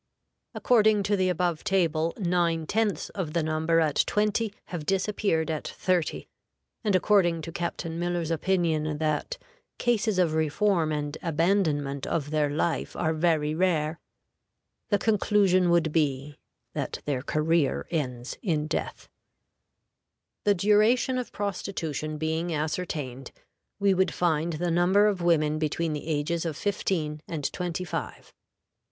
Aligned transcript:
According 0.55 1.03
to 1.03 1.15
the 1.15 1.29
above 1.29 1.63
table, 1.63 2.15
nine 2.17 2.65
tenths 2.65 3.09
of 3.09 3.33
the 3.33 3.43
number 3.43 3.79
at 3.79 4.03
twenty 4.07 4.51
have 4.73 4.83
disappeared 4.83 5.51
at 5.51 5.67
thirty, 5.67 6.27
and 6.83 6.95
according 6.95 7.43
to 7.43 7.51
Captain 7.51 7.99
Miller's 7.99 8.31
opinion 8.31 8.97
that 8.97 9.37
"cases 9.77 10.17
of 10.17 10.33
reform 10.33 10.91
and 10.91 11.19
abandonment 11.21 12.07
of 12.07 12.31
their 12.31 12.49
life 12.49 12.95
are 12.95 13.13
very 13.13 13.53
rare," 13.53 13.99
the 14.89 14.97
conclusion 14.97 15.69
would 15.69 15.91
be 15.91 16.39
that 16.73 16.97
their 17.05 17.21
career 17.21 17.85
ends 17.91 18.39
in 18.41 18.65
death. 18.65 19.07
The 20.45 20.55
duration 20.55 21.19
of 21.19 21.31
prostitution 21.31 22.17
being 22.17 22.51
ascertained, 22.51 23.29
we 23.77 23.93
would 23.93 24.11
find 24.11 24.53
the 24.53 24.71
number 24.71 25.05
of 25.05 25.21
women 25.21 25.59
between 25.59 25.93
the 25.93 26.07
ages 26.07 26.43
of 26.43 26.57
fifteen 26.57 27.21
and 27.27 27.53
twenty 27.53 27.83
five. 27.83 28.33